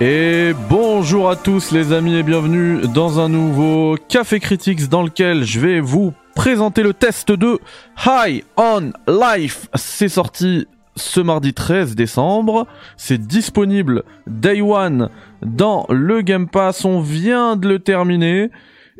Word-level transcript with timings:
Et 0.00 0.52
bonjour 0.70 1.28
à 1.28 1.34
tous 1.34 1.72
les 1.72 1.92
amis 1.92 2.14
et 2.14 2.22
bienvenue 2.22 2.82
dans 2.94 3.18
un 3.18 3.28
nouveau 3.28 3.96
Café 4.08 4.38
Critics 4.38 4.88
dans 4.88 5.02
lequel 5.02 5.42
je 5.42 5.58
vais 5.58 5.80
vous 5.80 6.14
présenter 6.36 6.84
le 6.84 6.94
test 6.94 7.32
de 7.32 7.58
High 8.06 8.44
on 8.56 8.92
Life. 9.08 9.66
C'est 9.74 10.08
sorti 10.08 10.68
ce 10.94 11.18
mardi 11.18 11.52
13 11.52 11.96
décembre. 11.96 12.68
C'est 12.96 13.18
disponible 13.18 14.04
day 14.28 14.60
one 14.60 15.10
dans 15.42 15.84
le 15.88 16.20
Game 16.20 16.48
Pass. 16.48 16.84
On 16.84 17.00
vient 17.00 17.56
de 17.56 17.68
le 17.68 17.80
terminer. 17.80 18.52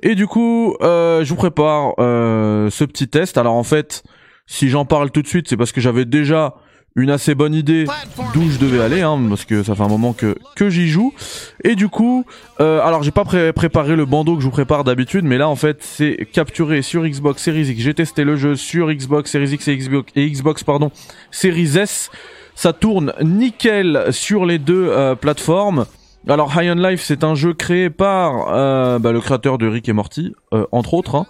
Et 0.02 0.16
du 0.16 0.26
coup, 0.26 0.74
euh, 0.82 1.22
je 1.22 1.30
vous 1.30 1.36
prépare 1.36 1.92
euh, 2.00 2.70
ce 2.70 2.82
petit 2.82 3.06
test. 3.06 3.38
Alors 3.38 3.54
en 3.54 3.62
fait, 3.62 4.02
si 4.46 4.68
j'en 4.68 4.84
parle 4.84 5.12
tout 5.12 5.22
de 5.22 5.28
suite, 5.28 5.48
c'est 5.48 5.56
parce 5.56 5.70
que 5.70 5.80
j'avais 5.80 6.06
déjà 6.06 6.56
une 6.98 7.10
assez 7.10 7.34
bonne 7.34 7.54
idée 7.54 7.86
d'où 8.34 8.50
je 8.50 8.58
devais 8.58 8.80
aller, 8.80 9.02
hein, 9.02 9.18
parce 9.28 9.44
que 9.44 9.62
ça 9.62 9.74
fait 9.74 9.82
un 9.82 9.88
moment 9.88 10.12
que, 10.12 10.36
que 10.56 10.68
j'y 10.68 10.88
joue. 10.88 11.14
Et 11.62 11.76
du 11.76 11.88
coup, 11.88 12.24
euh, 12.60 12.80
alors 12.82 13.02
j'ai 13.02 13.12
pas 13.12 13.24
préparé 13.24 13.94
le 13.94 14.04
bandeau 14.04 14.34
que 14.34 14.40
je 14.40 14.46
vous 14.46 14.52
prépare 14.52 14.84
d'habitude, 14.84 15.24
mais 15.24 15.38
là 15.38 15.48
en 15.48 15.56
fait 15.56 15.78
c'est 15.80 16.28
capturé 16.32 16.82
sur 16.82 17.06
Xbox 17.06 17.42
Series 17.42 17.68
X. 17.68 17.80
J'ai 17.80 17.94
testé 17.94 18.24
le 18.24 18.36
jeu 18.36 18.56
sur 18.56 18.92
Xbox 18.92 19.30
Series 19.30 19.52
X 19.52 19.68
et 19.68 19.76
Xbox, 19.76 20.12
et 20.16 20.28
Xbox 20.28 20.64
pardon, 20.64 20.90
Series 21.30 21.78
S. 21.78 22.10
Ça 22.54 22.72
tourne 22.72 23.12
nickel 23.22 24.06
sur 24.10 24.44
les 24.44 24.58
deux 24.58 24.88
euh, 24.88 25.14
plateformes. 25.14 25.86
Alors 26.26 26.52
High 26.54 26.72
on 26.72 26.74
Life 26.74 27.02
c'est 27.04 27.24
un 27.24 27.34
jeu 27.34 27.54
créé 27.54 27.88
par 27.90 28.52
euh, 28.52 28.98
bah, 28.98 29.12
le 29.12 29.20
créateur 29.20 29.56
de 29.56 29.66
Rick 29.66 29.88
et 29.88 29.92
Morty, 29.92 30.34
euh, 30.52 30.66
entre 30.72 30.94
autres. 30.94 31.14
Hein. 31.14 31.26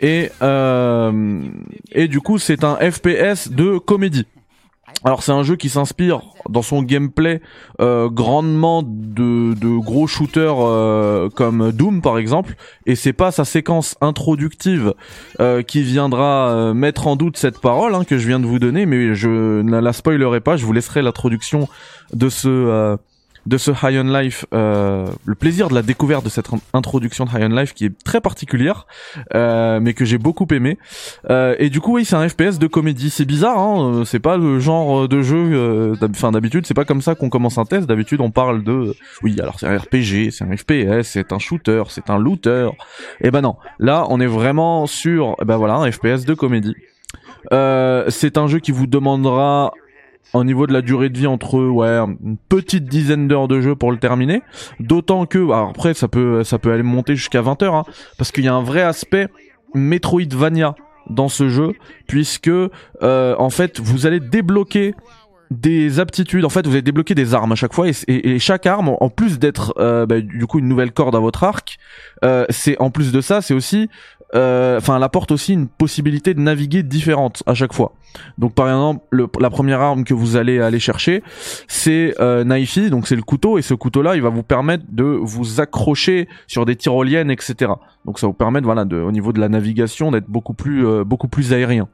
Et, 0.00 0.30
euh, 0.42 1.40
et 1.92 2.08
du 2.08 2.20
coup 2.20 2.38
c'est 2.38 2.64
un 2.64 2.76
FPS 2.76 3.50
de 3.50 3.78
comédie. 3.78 4.26
Alors 5.04 5.22
c'est 5.22 5.32
un 5.32 5.42
jeu 5.42 5.56
qui 5.56 5.68
s'inspire 5.68 6.22
dans 6.48 6.62
son 6.62 6.82
gameplay 6.82 7.42
euh, 7.80 8.08
grandement 8.08 8.82
de, 8.82 9.78
gros 9.78 10.06
shooters 10.06 10.56
euh, 10.60 11.28
comme 11.28 11.72
Doom 11.72 12.00
par 12.00 12.16
exemple, 12.16 12.56
et 12.86 12.94
c'est 12.94 13.12
pas 13.12 13.30
sa 13.30 13.44
séquence 13.44 13.96
introductive 14.00 14.94
euh, 15.40 15.62
qui 15.62 15.82
viendra 15.82 16.72
mettre 16.74 17.06
en 17.06 17.16
doute 17.16 17.36
cette 17.36 17.60
parole 17.60 17.94
hein, 17.94 18.04
que 18.04 18.16
je 18.16 18.26
viens 18.26 18.40
de 18.40 18.46
vous 18.46 18.58
donner, 18.58 18.86
mais 18.86 19.14
je 19.14 19.60
ne 19.60 19.78
la 19.78 19.92
spoilerai 19.92 20.40
pas, 20.40 20.56
je 20.56 20.64
vous 20.64 20.72
laisserai 20.72 21.02
l'introduction 21.02 21.68
de 22.14 22.30
ce 22.30 22.96
de 23.46 23.58
ce 23.58 23.70
High 23.70 23.98
on 23.98 24.04
Life, 24.04 24.46
euh, 24.54 25.06
le 25.24 25.34
plaisir 25.34 25.68
de 25.68 25.74
la 25.74 25.82
découverte 25.82 26.24
de 26.24 26.30
cette 26.30 26.48
introduction 26.72 27.24
de 27.24 27.30
High 27.30 27.44
on 27.44 27.54
Life 27.54 27.74
qui 27.74 27.86
est 27.86 28.04
très 28.04 28.20
particulière, 28.20 28.86
euh, 29.34 29.80
mais 29.80 29.94
que 29.94 30.04
j'ai 30.04 30.18
beaucoup 30.18 30.46
aimé. 30.50 30.78
Euh, 31.30 31.54
et 31.58 31.68
du 31.68 31.80
coup, 31.80 31.94
oui, 31.94 32.04
c'est 32.04 32.16
un 32.16 32.28
FPS 32.28 32.58
de 32.58 32.66
comédie. 32.66 33.10
C'est 33.10 33.24
bizarre, 33.24 33.58
hein 33.58 34.02
c'est 34.06 34.18
pas 34.18 34.36
le 34.36 34.58
genre 34.60 35.08
de 35.08 35.22
jeu. 35.22 35.94
Enfin, 36.02 36.32
d'habitude, 36.32 36.66
c'est 36.66 36.74
pas 36.74 36.84
comme 36.84 37.02
ça 37.02 37.14
qu'on 37.14 37.28
commence 37.28 37.58
un 37.58 37.64
test. 37.64 37.86
D'habitude, 37.86 38.20
on 38.20 38.30
parle 38.30 38.64
de, 38.64 38.94
oui, 39.22 39.36
alors 39.40 39.58
c'est 39.58 39.66
un 39.66 39.76
RPG, 39.76 40.30
c'est 40.30 40.44
un 40.44 40.56
FPS, 40.56 41.02
c'est 41.02 41.32
un 41.32 41.38
shooter, 41.38 41.84
c'est 41.88 42.10
un 42.10 42.18
looter. 42.18 42.70
Et 43.20 43.28
eh 43.28 43.30
ben 43.30 43.42
non, 43.42 43.56
là, 43.78 44.06
on 44.08 44.20
est 44.20 44.26
vraiment 44.26 44.86
sur, 44.86 45.36
eh 45.40 45.44
ben 45.44 45.56
voilà, 45.56 45.74
un 45.74 45.90
FPS 45.90 46.24
de 46.24 46.34
comédie. 46.34 46.76
c'est 47.50 48.38
un 48.38 48.46
jeu 48.46 48.58
qui 48.58 48.72
vous 48.72 48.86
demandera 48.86 49.72
au 50.32 50.44
niveau 50.44 50.66
de 50.66 50.72
la 50.72 50.82
durée 50.82 51.10
de 51.10 51.18
vie 51.18 51.26
entre 51.26 51.60
ouais 51.60 51.98
une 51.98 52.36
petite 52.48 52.84
dizaine 52.84 53.28
d'heures 53.28 53.48
de 53.48 53.60
jeu 53.60 53.74
pour 53.76 53.92
le 53.92 53.98
terminer. 53.98 54.42
D'autant 54.80 55.26
que 55.26 55.38
alors 55.38 55.70
après 55.70 55.94
ça 55.94 56.08
peut 56.08 56.44
ça 56.44 56.58
peut 56.58 56.72
aller 56.72 56.82
monter 56.82 57.16
jusqu'à 57.16 57.42
20 57.42 57.62
heures 57.62 57.74
hein, 57.74 57.84
parce 58.18 58.32
qu'il 58.32 58.44
y 58.44 58.48
a 58.48 58.54
un 58.54 58.62
vrai 58.62 58.82
aspect 58.82 59.28
Metroidvania 59.74 60.74
dans 61.10 61.28
ce 61.28 61.48
jeu 61.48 61.72
puisque 62.06 62.48
euh, 62.48 63.34
en 63.38 63.50
fait 63.50 63.80
vous 63.80 64.06
allez 64.06 64.20
débloquer 64.20 64.94
des 65.50 66.00
aptitudes 66.00 66.44
en 66.44 66.48
fait 66.48 66.66
vous 66.66 66.72
allez 66.72 66.82
débloquer 66.82 67.14
des 67.14 67.34
armes 67.34 67.52
à 67.52 67.54
chaque 67.54 67.74
fois 67.74 67.86
et, 67.88 68.38
chaque 68.38 68.66
arme 68.66 68.96
en 68.98 69.10
plus 69.10 69.38
d'être 69.38 69.74
euh, 69.78 70.06
bah, 70.06 70.20
du 70.20 70.46
coup 70.46 70.58
une 70.58 70.68
nouvelle 70.68 70.92
corde 70.92 71.14
à 71.14 71.20
votre 71.20 71.44
arc 71.44 71.76
euh, 72.24 72.46
c'est 72.48 72.80
en 72.80 72.90
plus 72.90 73.12
de 73.12 73.20
ça 73.20 73.42
c'est 73.42 73.54
aussi 73.54 73.90
enfin, 74.34 74.96
elle 74.96 75.02
apporte 75.02 75.30
aussi 75.30 75.52
une 75.52 75.68
possibilité 75.68 76.34
de 76.34 76.40
naviguer 76.40 76.82
différente 76.82 77.42
à 77.46 77.54
chaque 77.54 77.72
fois. 77.72 77.92
Donc, 78.38 78.54
par 78.54 78.68
exemple, 78.68 79.28
la 79.40 79.50
première 79.50 79.80
arme 79.80 80.04
que 80.04 80.14
vous 80.14 80.36
allez 80.36 80.60
aller 80.60 80.78
chercher, 80.78 81.22
c'est 81.68 82.14
euh, 82.20 82.44
Naifi, 82.44 82.90
donc 82.90 83.06
c'est 83.06 83.16
le 83.16 83.22
couteau, 83.22 83.58
et 83.58 83.62
ce 83.62 83.74
couteau-là, 83.74 84.16
il 84.16 84.22
va 84.22 84.28
vous 84.28 84.42
permettre 84.42 84.84
de 84.88 85.04
vous 85.04 85.60
accrocher 85.60 86.28
sur 86.46 86.64
des 86.64 86.76
tyroliennes, 86.76 87.30
etc. 87.30 87.72
Donc, 88.04 88.18
ça 88.18 88.26
vous 88.26 88.32
permet, 88.32 88.60
voilà, 88.60 88.84
de, 88.84 88.96
au 88.96 89.12
niveau 89.12 89.32
de 89.32 89.40
la 89.40 89.48
navigation, 89.48 90.10
d'être 90.10 90.28
beaucoup 90.28 90.54
plus, 90.54 90.86
euh, 90.86 91.04
beaucoup 91.04 91.28
plus 91.28 91.52
aérien. 91.52 91.88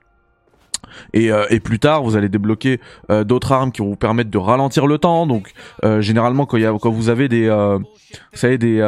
Et, 1.12 1.30
euh, 1.30 1.44
et, 1.50 1.60
plus 1.60 1.78
tard, 1.78 2.02
vous 2.02 2.16
allez 2.16 2.28
débloquer 2.28 2.80
euh, 3.10 3.24
d'autres 3.24 3.52
armes 3.52 3.72
qui 3.72 3.80
vont 3.80 3.88
vous 3.88 3.96
permettre 3.96 4.30
de 4.30 4.38
ralentir 4.38 4.86
le 4.86 4.98
temps. 4.98 5.26
Donc, 5.26 5.52
euh, 5.84 6.00
généralement, 6.00 6.46
quand, 6.46 6.56
y 6.56 6.66
a, 6.66 6.72
quand 6.80 6.90
vous 6.90 7.08
avez 7.08 7.28
des, 7.28 7.48
vous 7.48 8.38
savez, 8.38 8.58
des, 8.58 8.80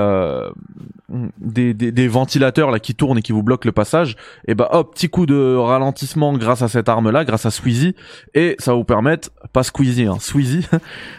des, 1.40 1.74
des, 1.74 1.92
des, 1.92 2.08
ventilateurs 2.08 2.70
là 2.70 2.78
qui 2.78 2.94
tournent 2.94 3.18
et 3.18 3.22
qui 3.22 3.32
vous 3.32 3.42
bloquent 3.42 3.66
le 3.66 3.72
passage, 3.72 4.16
et 4.46 4.54
bah 4.54 4.68
hop, 4.72 4.94
petit 4.94 5.08
coup 5.08 5.26
de 5.26 5.54
ralentissement 5.56 6.32
grâce 6.36 6.62
à 6.62 6.68
cette 6.68 6.88
arme-là, 6.88 7.24
grâce 7.24 7.46
à 7.46 7.50
Squeezie, 7.50 7.94
et 8.34 8.56
ça 8.58 8.72
va 8.72 8.78
vous 8.78 8.84
permettre, 8.84 9.30
pas 9.52 9.62
Squeezie, 9.62 10.06
hein, 10.06 10.16
Squeezie, 10.18 10.62
ça 10.70 10.78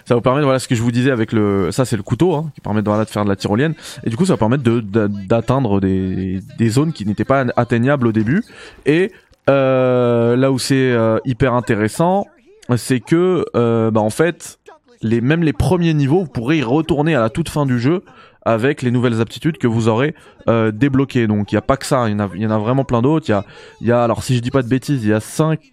va 0.10 0.16
vous 0.16 0.22
permettre, 0.22 0.46
voilà 0.46 0.60
ce 0.60 0.68
que 0.68 0.76
je 0.76 0.82
vous 0.82 0.92
disais 0.92 1.12
avec 1.12 1.32
le, 1.32 1.72
ça 1.72 1.86
c'est 1.86 1.98
le 1.98 2.04
couteau, 2.04 2.34
hein, 2.34 2.52
qui 2.56 2.62
permet 2.62 2.82
de, 2.82 2.90
voilà, 2.90 3.06
de 3.06 3.10
faire 3.10 3.24
de 3.24 3.30
la 3.30 3.36
tyrolienne, 3.36 3.76
et 4.04 4.10
du 4.10 4.18
coup 4.18 4.26
ça 4.26 4.34
va 4.34 4.38
permettre 4.38 4.64
de 4.64 4.82
d'atteindre 4.82 5.80
des, 5.80 6.40
des 6.58 6.70
zones 6.70 6.94
qui 6.94 7.06
n'étaient 7.06 7.26
pas 7.26 7.46
atteignables 7.56 8.08
au 8.08 8.12
début, 8.12 8.44
et 8.86 9.12
euh, 9.12 9.18
là 9.48 10.52
où 10.52 10.60
c'est 10.60 10.92
euh, 10.92 11.20
hyper 11.26 11.54
intéressant, 11.54 12.28
c'est 12.78 13.00
que 13.00 13.46
euh, 13.56 13.92
bah 13.92 14.02
en 14.02 14.10
fait, 14.10 14.60
les 15.02 15.22
même 15.22 15.44
les 15.44 15.54
premiers 15.54 15.94
niveaux, 15.94 16.22
vous 16.22 16.32
pourrez 16.32 16.60
y 16.60 16.64
retourner 16.64 17.16
à 17.16 17.22
la 17.22 17.30
toute 17.30 17.50
fin 17.50 17.66
du 17.66 17.80
jeu 17.80 18.04
avec 18.46 18.82
les 18.82 18.92
nouvelles 18.92 19.22
aptitudes 19.22 19.58
que 19.58 19.68
vous 19.68 19.88
aurez 19.88 20.16
euh, 20.50 20.72
débloquées. 20.72 21.28
Donc 21.28 21.52
il 21.52 21.56
y 21.56 21.58
a 21.58 21.62
pas 21.62 21.78
que 21.78 21.86
ça, 21.86 22.10
il 22.10 22.14
y 22.14 22.16
en 22.16 22.20
a, 22.20 22.30
il 22.36 22.42
y 22.42 22.46
en 22.46 22.52
a 22.52 22.58
vraiment 22.58 22.84
plein 22.84 23.02
d'autres. 23.02 23.28
Il 23.28 23.32
y 23.32 23.36
a, 23.36 23.46
y 23.82 23.92
a 23.92 24.04
alors 24.04 24.24
si 24.24 24.36
je 24.36 24.42
dis 24.42 24.52
pas 24.52 24.62
de 24.62 24.70
bêtises, 24.70 25.04
il 25.04 25.10
y 25.10 25.14
a 25.14 25.20
cinq 25.20 25.72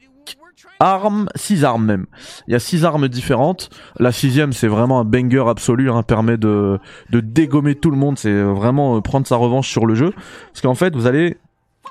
armes, 0.78 1.28
six 1.34 1.64
armes 1.64 1.84
même. 1.84 2.06
Il 2.48 2.52
y 2.52 2.54
a 2.54 2.58
six 2.58 2.84
armes 2.84 3.08
différentes. 3.08 3.70
La 3.98 4.12
sixième, 4.12 4.52
c'est 4.52 4.68
vraiment 4.68 5.00
un 5.00 5.04
banger 5.04 5.44
absolu, 5.46 5.90
hein, 5.90 6.02
permet 6.02 6.38
de, 6.38 6.78
de 7.10 7.20
dégommer 7.20 7.74
tout 7.74 7.90
le 7.90 7.98
monde. 7.98 8.18
C'est 8.18 8.42
vraiment 8.42 9.00
prendre 9.02 9.26
sa 9.26 9.36
revanche 9.36 9.68
sur 9.68 9.84
le 9.84 9.94
jeu. 9.94 10.12
Parce 10.52 10.62
qu'en 10.62 10.74
fait, 10.74 10.94
vous 10.96 11.06
allez 11.06 11.36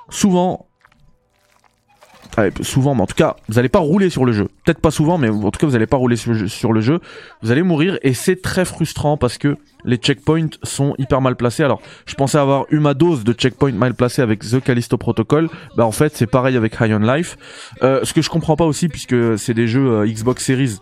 souvent 0.10 0.69
souvent, 2.62 2.96
mais 2.96 3.02
en 3.02 3.06
tout 3.06 3.16
cas, 3.16 3.36
vous 3.48 3.56
n'allez 3.56 3.70
pas 3.70 3.80
rouler 3.80 4.10
sur 4.10 4.26
le 4.26 4.32
jeu. 4.32 4.48
Peut-être 4.66 4.80
pas 4.80 4.92
souvent, 4.92 5.18
mais 5.18 5.30
en 5.30 5.52
tout 5.52 5.60
cas, 5.60 5.68
vous 5.68 5.74
n'allez 5.74 5.88
pas 5.88 5.98
rouler 5.98 6.16
sur 6.16 6.32
le, 6.74 6.82
jeu, 6.82 7.00
Vous 7.42 7.52
allez 7.52 7.64
mourir 7.64 7.98
et 8.02 8.14
c'est 8.14 8.42
très 8.42 8.66
frustrant 8.66 9.18
parce 9.18 9.38
que 9.38 9.58
les 9.86 9.98
checkpoints 9.98 10.50
sont 10.64 10.96
hyper 10.98 11.22
mal 11.22 11.36
placés. 11.36 11.64
Alors, 11.64 11.82
je 12.06 12.16
pensais 12.16 12.38
avoir 12.38 12.66
eu 12.70 12.80
ma 12.80 12.94
dose 12.94 13.24
de 13.24 13.34
checkpoints 13.34 13.72
mal 13.72 13.94
placés 13.94 14.22
avec 14.22 14.42
The 14.42 14.62
Callisto 14.62 14.98
Protocol. 14.98 15.50
Bah, 15.78 15.86
en 15.86 15.92
fait, 15.92 16.16
c'est 16.16 16.28
pareil 16.28 16.58
avec 16.58 16.76
High 16.80 16.94
on 16.94 17.00
Life. 17.00 17.38
Euh, 17.84 18.02
ce 18.04 18.14
que 18.14 18.22
je 18.22 18.30
comprends 18.30 18.56
pas 18.56 18.66
aussi, 18.66 18.90
puisque 18.90 19.38
c'est 19.38 19.54
des 19.54 19.68
jeux 19.68 19.88
euh, 19.88 20.06
Xbox 20.06 20.46
Series, 20.46 20.78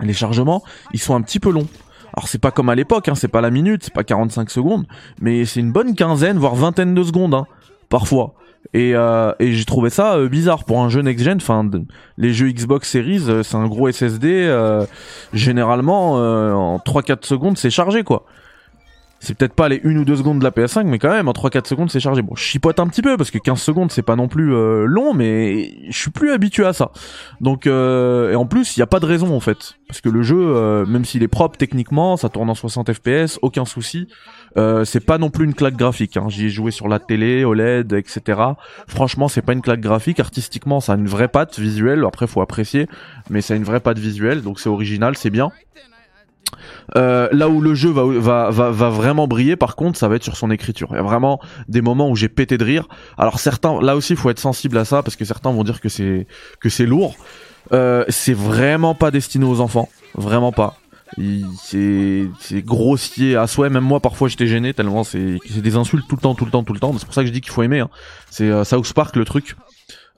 les 0.00 0.12
chargements, 0.12 0.62
ils 0.92 1.00
sont 1.00 1.14
un 1.14 1.22
petit 1.22 1.40
peu 1.40 1.50
longs. 1.50 1.68
Alors 2.16 2.28
c'est 2.28 2.38
pas 2.38 2.52
comme 2.52 2.68
à 2.68 2.76
l'époque, 2.76 3.08
hein, 3.08 3.16
c'est 3.16 3.28
pas 3.28 3.40
la 3.40 3.50
minute, 3.50 3.82
c'est 3.82 3.92
pas 3.92 4.04
45 4.04 4.48
secondes, 4.48 4.86
mais 5.20 5.44
c'est 5.44 5.58
une 5.58 5.72
bonne 5.72 5.96
quinzaine, 5.96 6.38
voire 6.38 6.54
vingtaine 6.54 6.94
de 6.94 7.02
secondes, 7.02 7.34
hein, 7.34 7.46
parfois. 7.88 8.34
Et, 8.72 8.92
euh, 8.94 9.32
et 9.38 9.52
j'ai 9.52 9.64
trouvé 9.64 9.90
ça 9.90 10.14
euh, 10.14 10.28
bizarre 10.28 10.64
pour 10.64 10.80
un 10.80 10.88
jeu 10.88 11.02
next-gen. 11.02 11.36
Enfin, 11.36 11.68
les 12.16 12.32
jeux 12.32 12.50
Xbox 12.50 12.90
Series, 12.90 13.24
euh, 13.28 13.42
c'est 13.42 13.56
un 13.56 13.66
gros 13.66 13.90
SSD. 13.90 14.50
généralement, 15.32 16.14
en 16.14 16.78
3-4 16.78 17.26
secondes, 17.26 17.58
c'est 17.58 17.70
chargé, 17.70 18.02
quoi. 18.02 18.24
C'est 19.20 19.36
peut-être 19.36 19.54
pas 19.54 19.68
les 19.68 19.80
1 19.84 19.96
ou 19.96 20.04
2 20.04 20.16
secondes 20.16 20.38
de 20.38 20.44
la 20.44 20.50
PS5, 20.50 20.84
mais 20.84 20.98
quand 20.98 21.10
même, 21.10 21.28
en 21.28 21.32
3-4 21.32 21.66
secondes, 21.66 21.90
c'est 21.90 22.00
chargé. 22.00 22.22
Bon, 22.22 22.34
je 22.34 22.42
chipote 22.42 22.78
un 22.78 22.86
petit 22.88 23.02
peu, 23.02 23.16
parce 23.16 23.30
que 23.30 23.38
15 23.38 23.60
secondes, 23.60 23.90
c'est 23.90 24.02
pas 24.02 24.16
non 24.16 24.28
plus 24.28 24.50
long, 24.86 25.14
mais 25.14 25.72
je 25.88 25.98
suis 25.98 26.10
plus 26.10 26.30
habitué 26.30 26.66
à 26.66 26.72
ça. 26.72 26.90
Donc, 27.40 27.66
et 27.66 28.34
en 28.34 28.46
plus, 28.46 28.76
il 28.76 28.80
y 28.80 28.82
a 28.82 28.86
pas 28.86 29.00
de 29.00 29.06
raison, 29.06 29.34
en 29.34 29.40
fait. 29.40 29.74
Parce 29.88 30.00
que 30.00 30.10
le 30.10 30.22
jeu, 30.22 30.84
même 30.86 31.04
s'il 31.04 31.22
est 31.22 31.28
propre 31.28 31.56
techniquement, 31.56 32.16
ça 32.16 32.28
tourne 32.28 32.50
en 32.50 32.54
60 32.54 32.92
FPS, 32.92 33.38
aucun 33.40 33.64
souci. 33.64 34.08
Euh, 34.56 34.84
c'est 34.84 35.00
pas 35.00 35.18
non 35.18 35.30
plus 35.30 35.44
une 35.44 35.54
claque 35.54 35.76
graphique. 35.76 36.16
Hein. 36.16 36.26
J'y 36.28 36.46
ai 36.46 36.48
joué 36.48 36.70
sur 36.70 36.88
la 36.88 36.98
télé, 36.98 37.44
OLED, 37.44 37.92
etc. 37.92 38.40
Franchement, 38.86 39.28
c'est 39.28 39.42
pas 39.42 39.52
une 39.52 39.62
claque 39.62 39.80
graphique. 39.80 40.20
Artistiquement, 40.20 40.80
ça 40.80 40.92
a 40.92 40.96
une 40.96 41.08
vraie 41.08 41.28
patte 41.28 41.58
visuelle. 41.58 42.04
Après, 42.04 42.26
faut 42.26 42.40
apprécier, 42.40 42.88
mais 43.30 43.40
ça 43.40 43.54
a 43.54 43.56
une 43.56 43.64
vraie 43.64 43.80
patte 43.80 43.98
visuelle, 43.98 44.42
donc 44.42 44.60
c'est 44.60 44.68
original, 44.68 45.16
c'est 45.16 45.30
bien. 45.30 45.50
Euh, 46.96 47.28
là 47.32 47.48
où 47.48 47.60
le 47.60 47.74
jeu 47.74 47.90
va, 47.90 48.50
vraiment 48.50 49.26
briller, 49.26 49.56
par 49.56 49.76
contre, 49.76 49.98
ça 49.98 50.08
va 50.08 50.16
être 50.16 50.24
sur 50.24 50.36
son 50.36 50.50
écriture. 50.50 50.88
Il 50.92 50.96
y 50.96 50.98
a 50.98 51.02
vraiment 51.02 51.40
des 51.68 51.82
moments 51.82 52.10
où 52.10 52.16
j'ai 52.16 52.28
pété 52.28 52.58
de 52.58 52.64
rire. 52.64 52.88
Alors 53.18 53.38
certains, 53.38 53.80
là 53.80 53.96
aussi, 53.96 54.12
il 54.12 54.18
faut 54.18 54.30
être 54.30 54.38
sensible 54.38 54.78
à 54.78 54.84
ça 54.84 55.02
parce 55.02 55.16
que 55.16 55.24
certains 55.24 55.52
vont 55.52 55.64
dire 55.64 55.80
que 55.80 55.88
c'est 55.88 56.26
que 56.60 56.68
c'est 56.68 56.86
lourd. 56.86 57.16
Euh, 57.72 58.04
c'est 58.08 58.34
vraiment 58.34 58.94
pas 58.94 59.10
destiné 59.10 59.46
aux 59.46 59.60
enfants, 59.60 59.88
vraiment 60.14 60.52
pas 60.52 60.76
c'est 61.62 62.62
grossier 62.64 63.36
à 63.36 63.46
souhait 63.46 63.70
même 63.70 63.84
moi 63.84 64.00
parfois 64.00 64.28
j'étais 64.28 64.46
gêné 64.46 64.74
tellement 64.74 65.04
c'est 65.04 65.38
des 65.56 65.76
insultes 65.76 66.06
tout 66.08 66.16
le 66.16 66.20
temps 66.20 66.34
tout 66.34 66.44
le 66.44 66.50
temps 66.50 66.64
tout 66.64 66.72
le 66.72 66.80
temps 66.80 66.92
c'est 66.98 67.04
pour 67.04 67.14
ça 67.14 67.22
que 67.22 67.28
je 67.28 67.32
dis 67.32 67.40
qu'il 67.40 67.52
faut 67.52 67.62
aimer 67.62 67.80
hein. 67.80 67.90
c'est 68.30 68.50
euh, 68.50 68.64
South 68.64 68.92
Park 68.92 69.16
le 69.16 69.24
truc 69.24 69.56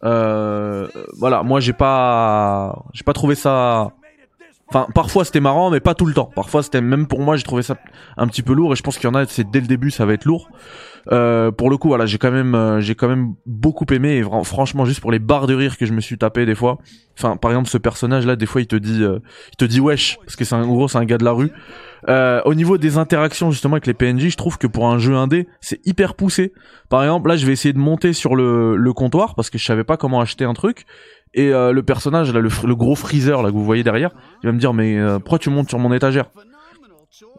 euh, 0.04 0.88
voilà 1.18 1.42
moi 1.42 1.60
j'ai 1.60 1.72
pas 1.72 2.84
j'ai 2.92 3.04
pas 3.04 3.12
trouvé 3.12 3.34
ça 3.34 3.92
Enfin, 4.68 4.86
parfois 4.94 5.24
c'était 5.24 5.40
marrant, 5.40 5.70
mais 5.70 5.80
pas 5.80 5.94
tout 5.94 6.06
le 6.06 6.14
temps. 6.14 6.30
Parfois 6.34 6.62
c'était 6.62 6.80
même 6.80 7.06
pour 7.06 7.20
moi, 7.20 7.36
j'ai 7.36 7.44
trouvé 7.44 7.62
ça 7.62 7.76
un 8.16 8.26
petit 8.26 8.42
peu 8.42 8.52
lourd 8.52 8.72
et 8.72 8.76
je 8.76 8.82
pense 8.82 8.98
qu'il 8.98 9.08
y 9.08 9.10
en 9.10 9.14
a, 9.14 9.24
c'est 9.26 9.48
dès 9.48 9.60
le 9.60 9.66
début, 9.66 9.90
ça 9.90 10.06
va 10.06 10.14
être 10.14 10.24
lourd. 10.24 10.48
Euh, 11.12 11.52
pour 11.52 11.70
le 11.70 11.76
coup, 11.76 11.88
voilà, 11.88 12.06
j'ai 12.06 12.18
quand 12.18 12.32
même, 12.32 12.54
euh, 12.54 12.80
j'ai 12.80 12.94
quand 12.94 13.08
même 13.08 13.34
beaucoup 13.46 13.86
aimé 13.92 14.16
et 14.16 14.44
franchement, 14.44 14.84
juste 14.84 15.00
pour 15.00 15.12
les 15.12 15.18
barres 15.18 15.46
de 15.46 15.54
rire 15.54 15.76
que 15.76 15.86
je 15.86 15.92
me 15.92 16.00
suis 16.00 16.18
tapé 16.18 16.46
des 16.46 16.54
fois. 16.54 16.78
Enfin, 17.16 17.36
par 17.36 17.50
exemple, 17.52 17.68
ce 17.68 17.78
personnage-là, 17.78 18.36
des 18.36 18.46
fois, 18.46 18.60
il 18.60 18.66
te 18.66 18.76
dit, 18.76 19.02
euh, 19.02 19.20
il 19.52 19.56
te 19.56 19.64
dit 19.64 19.80
wesh, 19.80 20.18
parce 20.24 20.36
que 20.36 20.44
c'est 20.44 20.54
un 20.54 20.66
gros, 20.66 20.88
c'est 20.88 20.98
un 20.98 21.04
gars 21.04 21.18
de 21.18 21.24
la 21.24 21.32
rue. 21.32 21.50
au 22.44 22.54
niveau 22.54 22.78
des 22.78 22.98
interactions 22.98 23.50
justement 23.50 23.74
avec 23.74 23.86
les 23.86 23.94
PNJ, 23.94 24.28
je 24.30 24.36
trouve 24.36 24.58
que 24.58 24.66
pour 24.66 24.88
un 24.88 24.98
jeu 24.98 25.14
indé, 25.14 25.48
c'est 25.60 25.80
hyper 25.86 26.14
poussé. 26.14 26.52
Par 26.88 27.02
exemple, 27.02 27.28
là, 27.28 27.36
je 27.36 27.46
vais 27.46 27.52
essayer 27.52 27.72
de 27.72 27.78
monter 27.78 28.12
sur 28.12 28.34
le, 28.36 28.76
le 28.76 28.92
comptoir 28.92 29.34
parce 29.34 29.50
que 29.50 29.58
je 29.58 29.64
savais 29.64 29.84
pas 29.84 29.96
comment 29.96 30.20
acheter 30.20 30.44
un 30.44 30.54
truc 30.54 30.86
et 31.36 31.52
euh, 31.52 31.72
le 31.72 31.82
personnage 31.82 32.32
là, 32.32 32.40
le, 32.40 32.74
gros 32.74 32.94
freezer 32.94 33.42
là 33.42 33.50
que 33.50 33.54
vous 33.54 33.64
voyez 33.64 33.84
derrière, 33.84 34.10
il 34.42 34.46
va 34.46 34.52
me 34.52 34.58
dire 34.58 34.72
mais 34.72 34.96
euh, 34.98 35.18
pourquoi 35.18 35.38
tu 35.38 35.50
montes 35.50 35.68
sur 35.68 35.78
mon 35.78 35.92
étagère? 35.92 36.26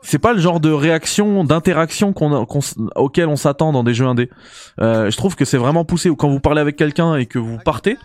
C'est 0.03 0.19
pas 0.19 0.33
le 0.33 0.39
genre 0.39 0.59
de 0.59 0.71
réaction, 0.71 1.43
d'interaction 1.43 2.13
qu'on, 2.13 2.45
auquel 2.95 3.27
on 3.27 3.35
s'attend 3.35 3.71
dans 3.71 3.83
des 3.83 3.93
jeux 3.93 4.05
indés. 4.05 4.29
Euh, 4.79 5.09
je 5.09 5.17
trouve 5.17 5.35
que 5.35 5.45
c'est 5.45 5.57
vraiment 5.57 5.85
poussé. 5.85 6.09
Ou 6.09 6.15
quand 6.15 6.29
vous 6.29 6.39
parlez 6.39 6.61
avec 6.61 6.75
quelqu'un 6.75 7.15
et 7.15 7.25
que 7.25 7.37
vous 7.37 7.57
partez, 7.57 7.97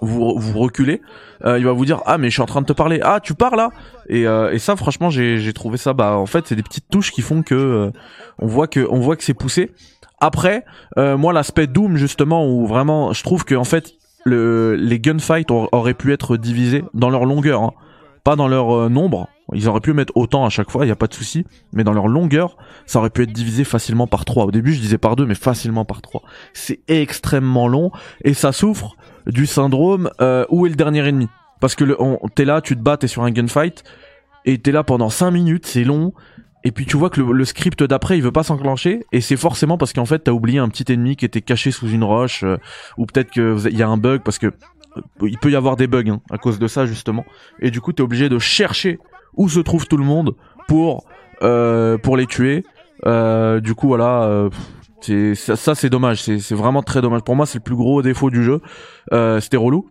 vous, 0.00 0.38
vous 0.38 0.58
reculez, 0.58 1.00
il 1.44 1.64
va 1.64 1.72
vous 1.72 1.84
dire 1.84 2.02
ah 2.04 2.18
mais 2.18 2.28
je 2.28 2.34
suis 2.34 2.42
en 2.42 2.46
train 2.46 2.60
de 2.60 2.66
te 2.66 2.72
parler. 2.72 3.00
Ah 3.02 3.20
tu 3.22 3.34
parles 3.34 3.56
là 3.56 3.70
et, 4.08 4.22
et 4.22 4.58
ça 4.58 4.76
franchement 4.76 5.08
j'ai, 5.08 5.52
trouvé 5.54 5.78
ça 5.78 5.92
bah 5.92 6.16
en 6.16 6.26
fait 6.26 6.46
c'est 6.46 6.56
des 6.56 6.62
petites 6.62 6.88
touches 6.90 7.12
qui 7.12 7.22
font 7.22 7.42
que 7.42 7.90
on 8.38 8.46
voit 8.46 8.66
que 8.66 8.86
on 8.90 9.00
voit 9.00 9.16
que 9.16 9.24
c'est 9.24 9.34
poussé. 9.34 9.70
Après, 10.20 10.64
moi 10.96 11.32
l'aspect 11.32 11.66
Doom 11.66 11.96
justement 11.96 12.46
où 12.46 12.66
vraiment 12.66 13.12
je 13.12 13.22
trouve 13.22 13.44
que 13.44 13.54
en 13.54 13.64
fait 13.64 13.94
le, 14.24 14.74
les 14.74 14.98
gunfights 14.98 15.50
auraient 15.50 15.94
pu 15.94 16.12
être 16.12 16.36
divisés 16.36 16.84
dans 16.94 17.10
leur 17.10 17.24
longueur, 17.24 17.62
hein. 17.62 17.72
pas 18.24 18.36
dans 18.36 18.48
leur 18.48 18.74
euh, 18.74 18.88
nombre. 18.88 19.28
Ils 19.52 19.68
auraient 19.68 19.80
pu 19.80 19.92
mettre 19.92 20.16
autant 20.16 20.46
à 20.46 20.48
chaque 20.48 20.70
fois, 20.70 20.86
il 20.86 20.88
y 20.88 20.92
a 20.92 20.96
pas 20.96 21.06
de 21.06 21.14
souci, 21.14 21.44
mais 21.74 21.84
dans 21.84 21.92
leur 21.92 22.08
longueur, 22.08 22.56
ça 22.86 22.98
aurait 22.98 23.10
pu 23.10 23.22
être 23.24 23.32
divisé 23.32 23.62
facilement 23.64 24.06
par 24.06 24.24
trois. 24.24 24.46
Au 24.46 24.50
début, 24.50 24.72
je 24.72 24.80
disais 24.80 24.98
par 24.98 25.16
deux, 25.16 25.26
mais 25.26 25.34
facilement 25.34 25.84
par 25.84 26.00
trois. 26.00 26.22
C'est 26.54 26.80
extrêmement 26.88 27.68
long 27.68 27.90
et 28.24 28.32
ça 28.32 28.52
souffre 28.52 28.96
du 29.26 29.46
syndrome 29.46 30.10
euh, 30.20 30.46
où 30.48 30.64
est 30.66 30.70
le 30.70 30.76
dernier 30.76 31.06
ennemi? 31.06 31.28
Parce 31.60 31.74
que 31.74 31.84
t'es 32.34 32.44
là, 32.44 32.60
tu 32.62 32.76
te 32.76 32.82
bats, 32.82 32.96
t'es 32.96 33.06
sur 33.06 33.22
un 33.22 33.30
gunfight 33.30 33.84
et 34.44 34.58
t'es 34.58 34.72
là 34.72 34.82
pendant 34.82 35.10
5 35.10 35.30
minutes, 35.30 35.66
c'est 35.66 35.84
long 35.84 36.12
et 36.64 36.72
puis 36.72 36.86
tu 36.86 36.96
vois 36.96 37.10
que 37.10 37.20
le, 37.20 37.44
script 37.44 37.82
d'après 37.82 38.16
il 38.16 38.22
veut 38.22 38.32
pas 38.32 38.42
s'enclencher 38.42 39.04
et 39.12 39.20
c'est 39.20 39.36
forcément 39.36 39.76
parce 39.76 39.92
qu'en 39.92 40.06
fait 40.06 40.20
t'as 40.20 40.32
oublié 40.32 40.58
un 40.58 40.68
petit 40.68 40.90
ennemi 40.90 41.14
qui 41.14 41.26
était 41.26 41.42
caché 41.42 41.70
sous 41.70 41.88
une 41.88 42.04
roche 42.04 42.42
euh, 42.42 42.56
ou 42.96 43.04
peut-être 43.04 43.30
qu'il 43.30 43.76
y 43.76 43.82
a 43.82 43.88
un 43.88 43.98
bug 43.98 44.22
parce 44.22 44.38
que 44.38 44.46
euh, 44.46 45.00
il 45.22 45.38
peut 45.38 45.50
y 45.50 45.56
avoir 45.56 45.76
des 45.76 45.86
bugs 45.86 46.08
hein, 46.08 46.20
à 46.30 46.38
cause 46.38 46.58
de 46.58 46.66
ça 46.66 46.86
justement. 46.86 47.24
Et 47.60 47.70
du 47.70 47.80
coup 47.80 47.92
t'es 47.92 48.02
obligé 48.02 48.28
de 48.30 48.38
chercher 48.38 48.98
où 49.34 49.48
se 49.48 49.60
trouve 49.60 49.86
tout 49.86 49.98
le 49.98 50.04
monde 50.04 50.34
pour 50.66 51.04
euh, 51.42 51.98
pour 51.98 52.16
les 52.16 52.26
tuer. 52.26 52.64
Du 53.04 53.74
coup 53.74 53.88
voilà 53.88 54.48
c'est 55.02 55.34
ça, 55.34 55.74
c'est 55.74 55.90
dommage. 55.90 56.22
C'est 56.22 56.54
vraiment 56.54 56.82
très 56.82 57.02
dommage. 57.02 57.20
Pour 57.22 57.36
moi 57.36 57.44
c'est 57.44 57.58
le 57.58 57.62
plus 57.62 57.76
gros 57.76 58.00
défaut 58.00 58.30
du 58.30 58.42
jeu. 58.42 58.62
C'était 59.40 59.58
relou 59.58 59.90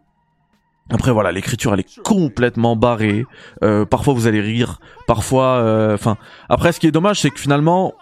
après 0.89 1.11
voilà, 1.11 1.31
l'écriture 1.31 1.73
elle 1.73 1.81
est 1.81 2.01
complètement 2.01 2.75
barrée. 2.75 3.25
Euh, 3.63 3.85
parfois 3.85 4.13
vous 4.13 4.27
allez 4.27 4.41
rire, 4.41 4.79
parfois, 5.07 5.57
euh, 5.57 5.93
enfin. 5.93 6.17
après, 6.49 6.71
ce 6.71 6.79
qui 6.79 6.87
est 6.87 6.91
dommage, 6.91 7.21
c'est 7.21 7.29
que 7.29 7.39
finalement, 7.39 7.93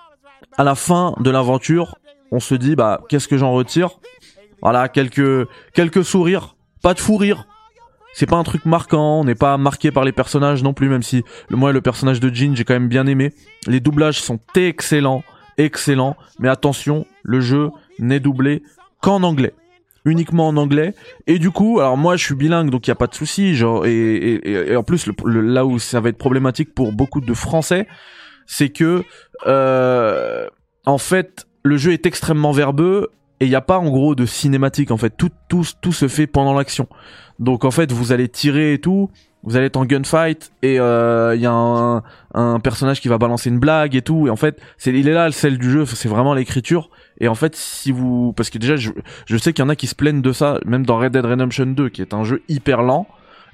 à 0.57 0.63
la 0.63 0.75
fin 0.75 1.13
de 1.19 1.29
l'aventure, 1.29 1.95
on 2.31 2.39
se 2.39 2.55
dit 2.55 2.75
bah 2.75 3.01
qu'est-ce 3.07 3.27
que 3.27 3.37
j'en 3.37 3.53
retire? 3.53 3.99
Voilà, 4.61 4.89
quelques 4.89 5.47
quelques 5.73 6.03
sourires, 6.03 6.55
pas 6.81 6.93
de 6.93 6.99
fou 6.99 7.17
rire. 7.17 7.45
C'est 8.13 8.25
pas 8.25 8.35
un 8.35 8.43
truc 8.43 8.65
marquant, 8.65 9.21
on 9.21 9.23
n'est 9.23 9.35
pas 9.35 9.57
marqué 9.57 9.89
par 9.89 10.03
les 10.03 10.11
personnages 10.11 10.63
non 10.63 10.73
plus, 10.73 10.89
même 10.89 11.03
si 11.03 11.23
moi 11.49 11.71
le 11.71 11.79
personnage 11.79 12.19
de 12.19 12.33
Jean 12.33 12.55
j'ai 12.55 12.65
quand 12.65 12.73
même 12.73 12.89
bien 12.89 13.07
aimé. 13.07 13.31
Les 13.67 13.79
doublages 13.79 14.21
sont 14.21 14.39
excellents, 14.55 15.23
excellents, 15.57 16.17
mais 16.39 16.49
attention, 16.49 17.05
le 17.23 17.39
jeu 17.39 17.69
n'est 17.99 18.19
doublé 18.19 18.63
qu'en 18.99 19.23
anglais 19.23 19.53
uniquement 20.05 20.47
en 20.47 20.57
anglais. 20.57 20.93
Et 21.27 21.39
du 21.39 21.51
coup 21.51 21.79
alors 21.79 21.97
moi 21.97 22.15
je 22.15 22.25
suis 22.25 22.35
bilingue 22.35 22.69
donc 22.69 22.87
il 22.87 22.89
y 22.89 22.91
a 22.91 22.95
pas 22.95 23.07
de 23.07 23.15
souci 23.15 23.55
genre 23.55 23.85
et, 23.85 23.91
et, 23.91 24.71
et, 24.71 24.75
en 24.75 24.83
plus 24.83 25.07
le, 25.07 25.41
là 25.41 25.65
où 25.65 25.79
ça 25.79 25.99
va 25.99 26.09
être 26.09 26.17
problématique 26.17 26.73
pour 26.73 26.91
beaucoup 26.91 27.21
de 27.21 27.33
français 27.33 27.87
c'est 28.45 28.69
que 28.69 29.03
euh, 29.47 30.47
en 30.85 30.97
fait 30.97 31.47
le 31.63 31.77
jeu 31.77 31.93
est 31.93 32.05
extrêmement 32.05 32.51
verbeux 32.51 33.09
et 33.39 33.45
il 33.45 33.49
n'y 33.49 33.55
a 33.55 33.61
pas 33.61 33.79
en 33.79 33.89
gros 33.89 34.13
de 34.13 34.25
cinématique 34.25 34.91
en 34.91 34.97
fait. 34.97 35.15
Tout 35.17 35.31
tout 35.49 35.65
tout 35.81 35.93
se 35.93 36.07
fait 36.07 36.27
pendant 36.27 36.53
l'action. 36.53 36.87
Donc 37.39 37.65
en 37.65 37.71
fait 37.71 37.91
vous 37.91 38.11
allez 38.11 38.29
tirer 38.29 38.73
et 38.73 38.79
tout 38.79 39.09
vous 39.43 39.55
allez 39.55 39.67
être 39.67 39.77
en 39.77 39.85
gunfight 39.85 40.51
et 40.61 40.75
il 40.75 40.79
euh, 40.79 41.35
y 41.35 41.45
a 41.45 41.51
un, 41.51 42.03
un, 42.35 42.59
personnage 42.59 43.01
qui 43.01 43.07
va 43.07 43.17
balancer 43.17 43.49
une 43.49 43.59
blague 43.59 43.95
et 43.95 44.01
tout. 44.01 44.27
Et 44.27 44.29
en 44.29 44.35
fait 44.35 44.59
c'est 44.77 44.91
il 44.91 45.07
est 45.07 45.13
là 45.13 45.25
le 45.25 45.31
sel 45.31 45.57
du 45.57 45.71
jeu. 45.71 45.85
C'est 45.85 46.09
vraiment 46.09 46.33
l'écriture. 46.33 46.89
Et 47.19 47.27
en 47.27 47.35
fait 47.35 47.55
si 47.55 47.91
vous 47.91 48.33
parce 48.33 48.49
que 48.49 48.59
déjà 48.59 48.75
je, 48.75 48.91
je 49.25 49.37
sais 49.37 49.53
qu'il 49.53 49.63
y 49.63 49.65
en 49.65 49.69
a 49.69 49.75
qui 49.75 49.87
se 49.87 49.95
plaignent 49.95 50.21
de 50.21 50.31
ça 50.31 50.59
même 50.65 50.85
dans 50.85 50.97
Red 50.97 51.13
Dead 51.13 51.25
Redemption 51.25 51.65
2 51.65 51.89
qui 51.89 52.01
est 52.01 52.13
un 52.13 52.23
jeu 52.23 52.43
hyper 52.49 52.83
lent. 52.83 53.07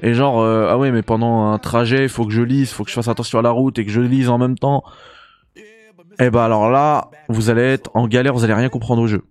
Et 0.04 0.14
genre 0.14 0.42
euh, 0.42 0.68
ah 0.70 0.78
ouais 0.78 0.92
mais 0.92 1.04
pendant 1.04 1.52
un 1.52 1.58
trajet 1.58 2.04
il 2.04 2.10
faut 2.10 2.26
que 2.26 2.34
je 2.34 2.42
lise 2.42 2.72
faut 2.72 2.84
que 2.84 2.90
je 2.90 2.96
fasse 2.96 3.08
attention 3.08 3.40
à 3.40 3.42
la 3.42 3.52
route 3.52 3.80
et 3.80 3.86
que 3.86 3.92
je 3.92 4.02
lise 4.02 4.30
en 4.30 4.38
même 4.38 4.58
temps. 4.58 4.84
Et 5.56 6.26
eh 6.26 6.30
ben 6.30 6.42
alors 6.42 6.70
là 6.70 7.10
vous 7.30 7.50
allez 7.50 7.62
être 7.62 7.92
en 7.94 8.08
galère 8.08 8.34
vous 8.34 8.44
allez 8.44 8.54
rien 8.54 8.70
comprendre 8.70 9.02
au 9.02 9.08
jeu. 9.08 9.24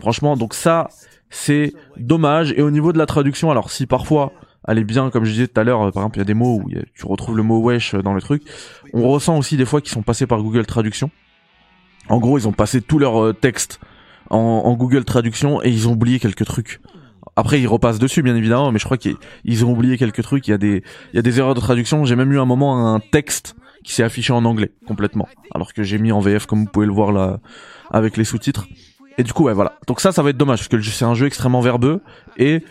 Franchement 0.00 0.36
donc 0.36 0.54
ça 0.54 0.88
c'est 1.32 1.72
dommage. 1.96 2.52
Et 2.56 2.62
au 2.62 2.72
niveau 2.72 2.92
de 2.92 2.98
la 2.98 3.06
traduction 3.06 3.52
alors 3.52 3.70
si 3.70 3.86
parfois 3.86 4.32
elle 4.70 4.84
bien, 4.84 5.10
comme 5.10 5.24
je 5.24 5.32
disais 5.32 5.48
tout 5.48 5.60
à 5.60 5.64
l'heure, 5.64 5.80
par 5.92 6.02
exemple, 6.02 6.18
il 6.18 6.20
y 6.20 6.22
a 6.22 6.26
des 6.26 6.34
mots 6.34 6.60
où 6.62 6.70
tu 6.70 7.06
retrouves 7.06 7.36
le 7.36 7.42
mot 7.42 7.60
wesh 7.60 7.94
dans 7.94 8.14
le 8.14 8.20
truc. 8.20 8.42
On 8.92 9.08
ressent 9.08 9.36
aussi 9.36 9.56
des 9.56 9.64
fois 9.64 9.80
qu'ils 9.80 9.92
sont 9.92 10.02
passés 10.02 10.26
par 10.26 10.42
Google 10.42 10.66
Traduction. 10.66 11.10
En 12.08 12.18
gros, 12.18 12.38
ils 12.38 12.48
ont 12.48 12.52
passé 12.52 12.80
tout 12.80 12.98
leur 12.98 13.22
euh, 13.22 13.32
texte 13.32 13.80
en, 14.30 14.72
Google 14.74 15.04
Traduction 15.04 15.62
et 15.62 15.70
ils 15.70 15.88
ont 15.88 15.92
oublié 15.92 16.18
quelques 16.18 16.44
trucs. 16.44 16.80
Après, 17.36 17.60
ils 17.60 17.66
repassent 17.66 17.98
dessus, 17.98 18.22
bien 18.22 18.36
évidemment, 18.36 18.70
mais 18.72 18.78
je 18.78 18.84
crois 18.84 18.96
qu'ils 18.96 19.64
ont 19.64 19.72
oublié 19.72 19.98
quelques 19.98 20.22
trucs. 20.22 20.46
Il 20.48 20.52
y 20.52 20.54
a 20.54 20.58
des, 20.58 20.82
il 21.12 21.16
y 21.16 21.18
a 21.18 21.22
des 21.22 21.38
erreurs 21.38 21.54
de 21.54 21.60
traduction. 21.60 22.04
J'ai 22.04 22.16
même 22.16 22.32
eu 22.32 22.38
un 22.38 22.44
moment 22.44 22.94
un 22.94 23.00
texte 23.00 23.56
qui 23.84 23.92
s'est 23.92 24.02
affiché 24.02 24.32
en 24.32 24.44
anglais 24.44 24.72
complètement, 24.86 25.28
alors 25.54 25.72
que 25.72 25.82
j'ai 25.82 25.98
mis 25.98 26.12
en 26.12 26.20
VF 26.20 26.46
comme 26.46 26.64
vous 26.64 26.70
pouvez 26.70 26.86
le 26.86 26.92
voir 26.92 27.12
là 27.12 27.40
avec 27.90 28.16
les 28.16 28.24
sous-titres. 28.24 28.66
Et 29.18 29.22
du 29.22 29.32
coup, 29.32 29.44
ouais, 29.44 29.54
voilà. 29.54 29.78
Donc 29.86 30.00
ça, 30.00 30.12
ça 30.12 30.22
va 30.22 30.30
être 30.30 30.36
dommage 30.36 30.58
parce 30.58 30.68
que 30.68 30.80
c'est 30.82 31.04
un 31.04 31.14
jeu 31.14 31.26
extrêmement 31.26 31.60
verbeux 31.60 32.00
et 32.36 32.62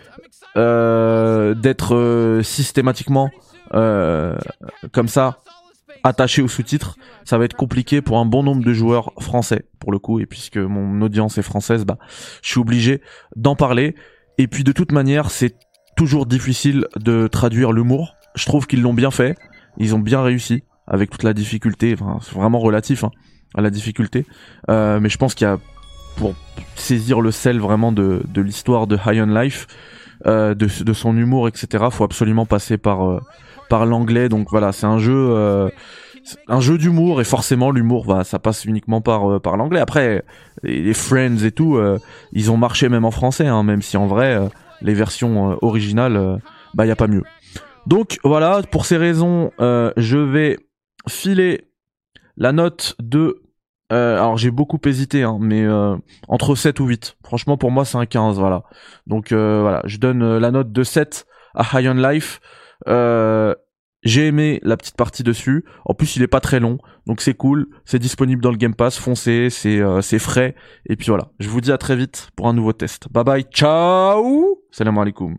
euh, 0.57 1.53
d'être 1.53 1.95
euh, 1.95 2.43
systématiquement 2.43 3.29
euh, 3.73 4.35
comme 4.91 5.07
ça 5.07 5.39
attaché 6.03 6.41
aux 6.41 6.47
sous-titres, 6.47 6.95
ça 7.25 7.37
va 7.37 7.45
être 7.45 7.55
compliqué 7.55 8.01
pour 8.01 8.19
un 8.19 8.25
bon 8.25 8.41
nombre 8.41 8.63
de 8.63 8.73
joueurs 8.73 9.11
français 9.19 9.65
pour 9.79 9.91
le 9.91 9.99
coup. 9.99 10.19
Et 10.19 10.25
puisque 10.25 10.57
mon 10.57 11.01
audience 11.01 11.37
est 11.37 11.43
française, 11.43 11.85
bah 11.85 11.97
je 12.41 12.49
suis 12.49 12.59
obligé 12.59 13.01
d'en 13.35 13.55
parler. 13.55 13.95
Et 14.37 14.47
puis 14.47 14.63
de 14.63 14.71
toute 14.71 14.91
manière, 14.91 15.29
c'est 15.29 15.55
toujours 15.97 16.25
difficile 16.25 16.85
de 16.95 17.27
traduire 17.27 17.73
l'humour. 17.73 18.15
Je 18.35 18.45
trouve 18.45 18.67
qu'ils 18.67 18.81
l'ont 18.81 18.93
bien 18.93 19.11
fait, 19.11 19.37
ils 19.77 19.95
ont 19.95 19.99
bien 19.99 20.21
réussi 20.21 20.63
avec 20.87 21.09
toute 21.09 21.23
la 21.23 21.33
difficulté, 21.33 21.93
enfin, 21.93 22.19
c'est 22.21 22.33
vraiment 22.33 22.59
relatif 22.59 23.03
hein, 23.03 23.11
à 23.53 23.61
la 23.61 23.69
difficulté, 23.69 24.25
euh, 24.69 24.99
mais 24.99 25.09
je 25.09 25.17
pense 25.17 25.35
qu'il 25.35 25.45
y 25.45 25.49
a 25.49 25.57
pour 26.15 26.33
saisir 26.75 27.21
le 27.21 27.31
sel 27.31 27.59
vraiment 27.59 27.91
de, 27.91 28.23
de 28.27 28.41
l'histoire 28.41 28.87
de 28.87 28.97
High 29.05 29.21
on 29.21 29.27
Life, 29.27 29.67
de, 30.25 30.83
de, 30.83 30.93
son 30.93 31.15
humour, 31.17 31.47
etc. 31.47 31.85
Faut 31.91 32.03
absolument 32.03 32.45
passer 32.45 32.77
par 32.77 33.07
euh, 33.07 33.19
par 33.69 33.85
l'anglais. 33.85 34.29
Donc 34.29 34.47
voilà, 34.49 34.71
c'est 34.71 34.85
un 34.85 34.97
jeu 34.97 35.13
euh, 35.15 35.69
un 36.47 36.59
jeu 36.59 36.77
d'humour 36.77 37.21
et 37.21 37.23
forcément 37.23 37.71
l'humour 37.71 38.05
va 38.05 38.23
ça 38.23 38.39
passe 38.39 38.65
uniquement 38.65 39.01
par 39.01 39.41
par 39.41 39.57
l'anglais. 39.57 39.79
Après 39.79 40.23
les, 40.63 40.93
Friends 40.93 41.43
et 41.43 41.51
tout, 41.51 41.79
ils 42.33 42.51
ont 42.51 42.57
marché 42.57 42.89
même 42.89 43.05
en 43.05 43.11
français, 43.11 43.47
hein, 43.47 43.63
même 43.63 43.81
si 43.81 43.97
en 43.97 44.05
vrai 44.05 44.37
les 44.81 44.93
versions 44.93 45.57
originales, 45.61 46.39
bah 46.73 46.85
y 46.85 46.91
a 46.91 46.95
pas 46.95 47.07
mieux. 47.07 47.23
Donc 47.87 48.19
voilà, 48.23 48.61
pour 48.69 48.85
ces 48.85 48.97
raisons, 48.97 49.51
je 49.59 50.17
vais 50.17 50.57
filer 51.07 51.69
la 52.35 52.51
note 52.51 52.95
de 52.99 53.41
euh, 53.91 54.15
alors 54.15 54.37
j'ai 54.37 54.51
beaucoup 54.51 54.79
hésité, 54.85 55.23
hein, 55.23 55.37
mais 55.41 55.63
euh, 55.63 55.95
entre 56.27 56.55
7 56.55 56.79
ou 56.79 56.85
8. 56.85 57.17
Franchement 57.23 57.57
pour 57.57 57.71
moi 57.71 57.85
c'est 57.85 57.97
un 57.97 58.05
15, 58.05 58.37
voilà. 58.37 58.63
Donc 59.07 59.31
euh, 59.31 59.61
voilà, 59.61 59.81
je 59.85 59.97
donne 59.97 60.37
la 60.37 60.51
note 60.51 60.71
de 60.71 60.83
7 60.83 61.25
à 61.55 61.79
High 61.79 61.87
on 61.89 61.93
Life. 61.95 62.39
j'ai 64.03 64.27
aimé 64.27 64.59
la 64.63 64.77
petite 64.77 64.95
partie 64.95 65.23
dessus. 65.23 65.65
En 65.85 65.93
plus 65.93 66.15
il 66.15 66.21
est 66.21 66.27
pas 66.27 66.39
très 66.39 66.59
long, 66.59 66.77
donc 67.07 67.21
c'est 67.21 67.33
cool. 67.33 67.67
C'est 67.85 67.99
disponible 67.99 68.41
dans 68.41 68.51
le 68.51 68.57
Game 68.57 68.75
Pass, 68.75 68.97
foncez, 68.97 69.49
c'est 69.49 69.81
c'est 70.01 70.19
frais. 70.19 70.55
Et 70.87 70.95
puis 70.95 71.07
voilà, 71.07 71.31
je 71.39 71.49
vous 71.49 71.61
dis 71.61 71.71
à 71.71 71.77
très 71.77 71.95
vite 71.95 72.29
pour 72.35 72.47
un 72.47 72.53
nouveau 72.53 72.73
test. 72.73 73.07
Bye 73.11 73.23
bye, 73.23 73.43
ciao 73.43 74.61
Salam 74.71 74.97
alaikum. 74.97 75.37